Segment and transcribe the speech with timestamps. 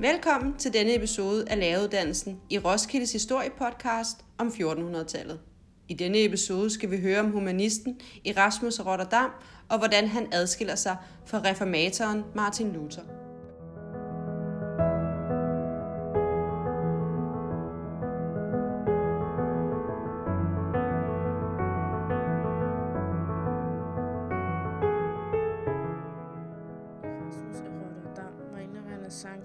[0.00, 5.40] Velkommen til denne episode af Læreruddannelsen i Roskildes Historie-podcast om 1400-tallet.
[5.88, 9.30] I denne episode skal vi høre om humanisten Erasmus af Rotterdam
[9.68, 13.17] og hvordan han adskiller sig fra reformatoren Martin Luther.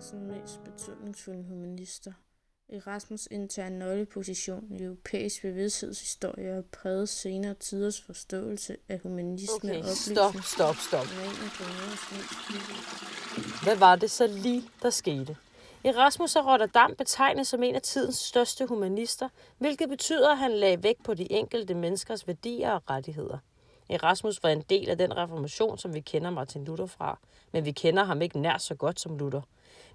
[0.04, 2.12] Renaissancens mest betydningsfulde humanister.
[2.70, 9.70] Erasmus indtager en nøgleposition i europæisk bevidsthedshistorie og prægede senere tiders forståelse af humanisme Okay,
[9.70, 10.18] og oplysning.
[10.18, 11.06] stop, stop, stop.
[13.64, 15.38] Hvad var det så lige, der skete?
[15.84, 20.84] Erasmus af Rotterdam betegnes som en af tidens største humanister, hvilket betyder, at han lagde
[20.84, 23.38] vægt på de enkelte menneskers værdier og rettigheder.
[23.90, 27.20] Erasmus var en del af den reformation, som vi kender Martin Luther fra,
[27.52, 29.42] men vi kender ham ikke nær så godt som Luther.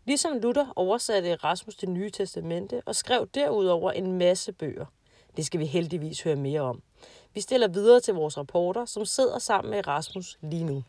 [0.09, 4.87] Ligesom Luther oversatte Erasmus det nye testamente og skrev derudover en masse bøger.
[5.37, 6.83] Det skal vi heldigvis høre mere om.
[7.34, 10.84] Vi stiller videre til vores rapporter, som sidder sammen med Erasmus lige nu.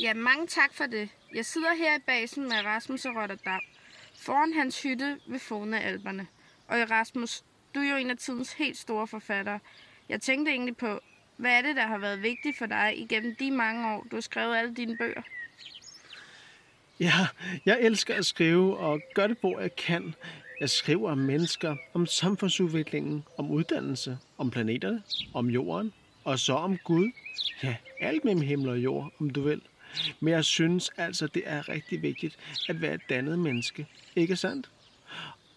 [0.00, 1.08] Ja, mange tak for det.
[1.34, 3.60] Jeg sidder her i basen med Erasmus og Rotterdam,
[4.14, 6.26] foran hans hytte ved foden af alberne.
[6.68, 7.42] Og Erasmus,
[7.74, 9.60] du er jo en af tidens helt store forfattere.
[10.08, 11.00] Jeg tænkte egentlig på,
[11.40, 14.20] hvad er det, der har været vigtigt for dig igennem de mange år, du har
[14.20, 15.22] skrevet alle dine bøger?
[17.00, 17.12] Ja,
[17.66, 20.14] jeg elsker at skrive og gør det, hvor jeg kan.
[20.60, 25.02] Jeg skriver om mennesker, om samfundsudviklingen, om uddannelse, om planeterne,
[25.34, 25.92] om jorden,
[26.24, 27.10] og så om Gud.
[27.62, 29.62] Ja, alt mellem himmel og jord, om du vil.
[30.20, 33.86] Men jeg synes altså, det er rigtig vigtigt at være et dannet menneske.
[34.16, 34.70] Ikke sandt?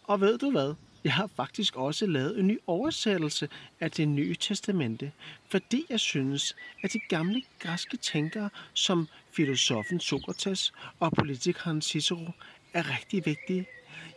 [0.03, 0.73] Og ved du hvad?
[1.03, 5.11] Jeg har faktisk også lavet en ny oversættelse af det nye testamente,
[5.47, 12.31] fordi jeg synes, at de gamle græske tænkere som filosofen Sokrates og politikeren Cicero
[12.73, 13.65] er rigtig vigtige.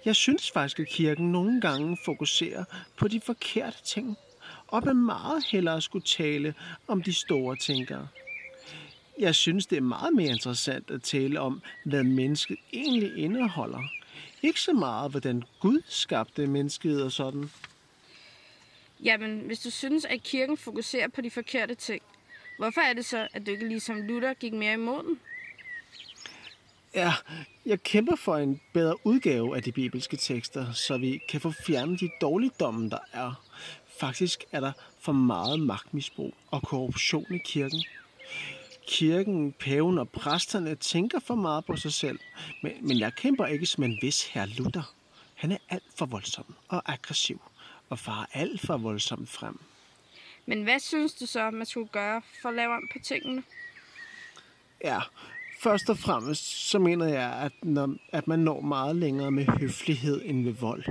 [0.05, 2.65] Jeg synes faktisk, at kirken nogle gange fokuserer
[2.97, 4.17] på de forkerte ting,
[4.67, 6.55] og man meget hellere skulle tale
[6.89, 8.09] om de store tænkere.
[9.19, 13.83] Jeg synes, det er meget mere interessant at tale om, hvad mennesket egentlig indeholder.
[14.43, 17.51] Ikke så meget, hvordan Gud skabte mennesket og sådan.
[19.05, 22.03] Jamen, hvis du synes, at kirken fokuserer på de forkerte ting,
[22.59, 25.19] hvorfor er det så, at du ikke ligesom Luther gik mere imod den?
[26.95, 27.13] Ja,
[27.67, 32.01] jeg kæmper for en bedre udgave af de bibelske tekster, så vi kan få fjernet
[32.01, 33.43] de dårligdomme, der er.
[34.01, 37.85] Faktisk er der for meget magtmisbrug og korruption i kirken.
[38.87, 42.19] Kirken, paven og præsterne tænker for meget på sig selv,
[42.63, 44.93] men, men jeg kæmper ikke som en vis herr Luther.
[45.35, 47.41] Han er alt for voldsom og aggressiv
[47.89, 49.61] og farer alt for voldsomt frem.
[50.47, 53.43] Men hvad synes du så, man skulle gøre for at lave om på tingene?
[54.85, 55.01] Ja,
[55.61, 60.23] først og fremmest så mener jeg, at, når, at man når meget længere med høflighed
[60.25, 60.85] end ved vold.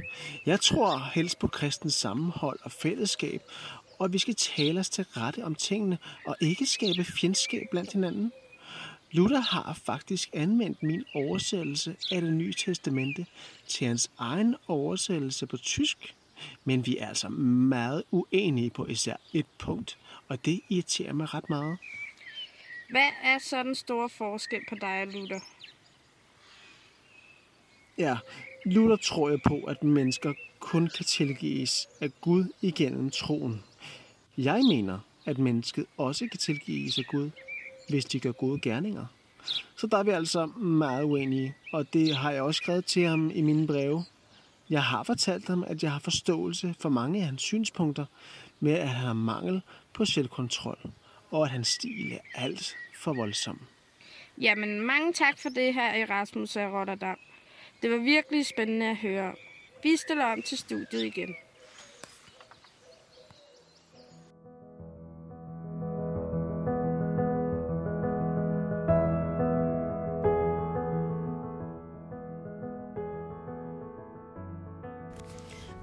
[0.45, 3.41] Jeg tror helst på kristens sammenhold og fællesskab,
[4.00, 8.31] og vi skal tale os til rette om tingene og ikke skabe fjendskab blandt hinanden.
[9.11, 13.25] Luther har faktisk anvendt min oversættelse af det nye testamente
[13.67, 16.16] til hans egen oversættelse på tysk.
[16.66, 21.50] Men vi er altså meget uenige på især et punkt, og det irriterer mig ret
[21.50, 21.77] meget.
[22.89, 25.39] Hvad er så den store forskel på dig og Luther?
[27.97, 28.17] Ja,
[28.66, 33.63] Luther tror jeg på, at mennesker kun kan tilgives af Gud igennem troen.
[34.38, 37.29] Jeg mener, at mennesket også kan tilgives af Gud,
[37.90, 39.06] hvis de gør gode gerninger.
[39.78, 43.31] Så der er vi altså meget uenige, og det har jeg også skrevet til ham
[43.35, 44.03] i mine breve.
[44.69, 48.06] Jeg har fortalt ham, at jeg har forståelse for mange af hans synspunkter,
[48.59, 49.62] med at han har mangel
[49.94, 50.78] på selvkontrol,
[51.31, 53.62] og at hans stil er alt for voldsom.
[54.41, 57.18] Jamen, mange tak for det her, Erasmus af Rotterdam.
[57.81, 59.35] Det var virkelig spændende at høre.
[59.84, 61.35] Vi stiller om til studiet igen.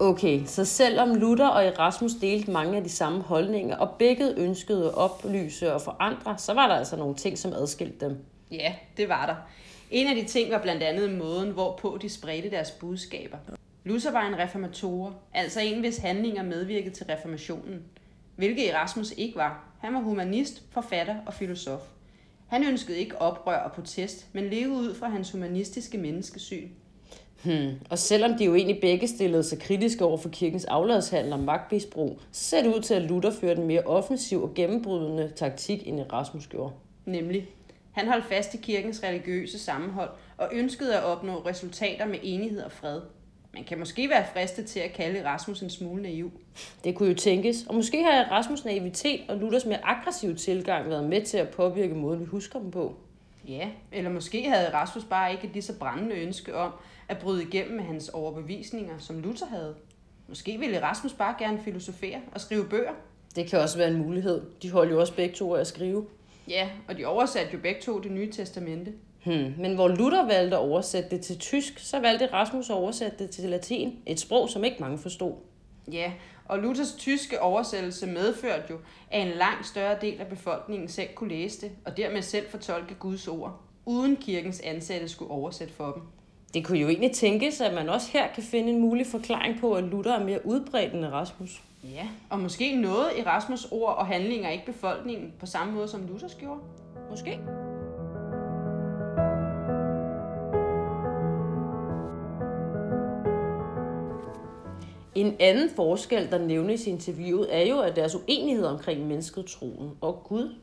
[0.05, 4.87] Okay, så selvom Luther og Erasmus delte mange af de samme holdninger, og begge ønskede
[4.87, 8.17] at oplyse og forandre, så var der altså nogle ting, som adskilte dem.
[8.51, 9.35] Ja, det var der.
[9.91, 13.37] En af de ting var blandt andet måden, hvorpå de spredte deres budskaber.
[13.85, 17.83] Luther var en reformator, altså en, hvis handlinger medvirkede til reformationen.
[18.37, 19.65] Hvilket Erasmus ikke var.
[19.81, 21.81] Han var humanist, forfatter og filosof.
[22.47, 26.69] Han ønskede ikke oprør og protest, men levede ud fra hans humanistiske menneskesyn.
[27.45, 27.71] Hmm.
[27.91, 32.21] Og selvom de jo egentlig begge stillede sig kritiske over for kirkens afladshandel og magtmisbrug,
[32.33, 36.01] så ser det ud til, at Luther førte en mere offensiv og gennembrydende taktik, end
[36.01, 36.73] Erasmus gjorde.
[37.07, 37.49] Nemlig,
[37.93, 42.73] Han holdt fast i kirkens religiøse sammenhold og ønskede at opnå resultater med enighed og
[42.73, 43.01] fred.
[43.55, 46.33] Man kan måske være fristet til at kalde Erasmus en smule naiv.
[46.85, 51.05] Det kunne jo tænkes, og måske har Erasmus naivitet og Luthers mere aggressive tilgang været
[51.05, 52.97] med til at påvirke måden, vi husker dem på.
[53.49, 56.73] Ja, eller måske havde Erasmus bare ikke et lige så brændende ønske om
[57.09, 59.75] at bryde igennem med hans overbevisninger, som Luther havde.
[60.29, 62.93] Måske ville Erasmus bare gerne filosofere og skrive bøger.
[63.37, 64.43] Det kan også være en mulighed.
[64.63, 66.07] De holdt jo også begge to af at skrive.
[66.49, 68.93] Ja, og de oversatte jo begge to det nye testamente.
[69.25, 69.55] Hmm.
[69.59, 73.31] Men hvor Luther valgte at oversætte det til tysk, så valgte Rasmus at oversætte det
[73.31, 73.99] til latin.
[74.07, 75.33] Et sprog, som ikke mange forstod.
[75.93, 76.13] Ja,
[76.45, 78.79] og Luthers tyske oversættelse medførte jo,
[79.11, 82.95] at en langt større del af befolkningen selv kunne læse det, og dermed selv fortolke
[82.95, 86.03] Guds ord, uden kirkens ansatte skulle oversætte for dem.
[86.55, 89.75] Det kunne jo egentlig tænkes, at man også her kan finde en mulig forklaring på,
[89.75, 91.63] at Luther er mere udbredt end Erasmus.
[91.85, 96.35] Ja, og måske nåede Erasmus ord og handlinger ikke befolkningen på samme måde som Luthers
[96.35, 96.61] gjorde.
[97.11, 97.39] Måske.
[105.15, 109.91] En anden forskel, der nævnes i interviewet, er jo, at deres uenighed omkring mennesket, troen
[110.01, 110.55] og Gud.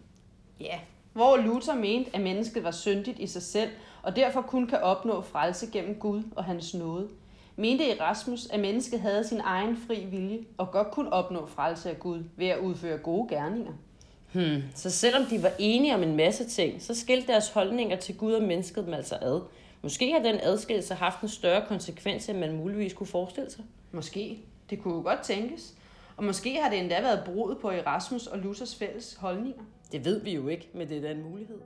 [0.59, 0.79] Ja,
[1.13, 3.69] hvor Luther mente, at mennesket var syndigt i sig selv,
[4.03, 7.07] og derfor kun kan opnå frelse gennem Gud og hans nåde,
[7.55, 11.99] mente Erasmus, at mennesket havde sin egen fri vilje og godt kunne opnå frelse af
[11.99, 13.71] Gud ved at udføre gode gerninger.
[14.33, 14.63] Hmm.
[14.75, 18.33] Så selvom de var enige om en masse ting, så skilte deres holdninger til Gud
[18.33, 19.41] og mennesket dem altså ad.
[19.81, 23.63] Måske har den adskillelse haft en større konsekvens, end man muligvis kunne forestille sig.
[23.91, 24.39] Måske.
[24.69, 25.73] Det kunne jo godt tænkes.
[26.17, 29.63] Og måske har det endda været brudet på Erasmus og Luthers fælles holdninger.
[29.91, 31.57] Det ved vi jo ikke, men det er da en mulighed.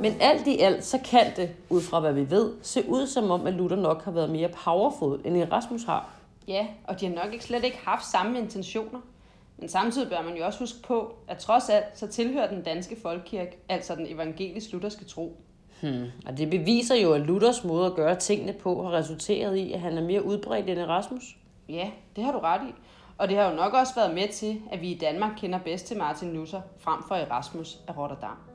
[0.00, 3.30] Men alt i alt, så kan det, ud fra hvad vi ved, se ud som
[3.30, 6.14] om, at Luther nok har været mere powerful, end Erasmus har.
[6.48, 9.00] Ja, og de har nok ikke slet ikke haft samme intentioner.
[9.58, 12.96] Men samtidig bør man jo også huske på, at trods alt, så tilhører den danske
[13.02, 15.36] folkekirke, altså den evangelisk-lutherske tro.
[15.82, 16.04] Hmm.
[16.26, 19.80] Og det beviser jo, at Luthers måde at gøre tingene på har resulteret i, at
[19.80, 21.36] han er mere udbredt end Erasmus.
[21.68, 22.74] Ja, det har du ret i.
[23.18, 25.86] Og det har jo nok også været med til, at vi i Danmark kender bedst
[25.86, 28.47] til Martin Luther frem for Erasmus af Rotterdam.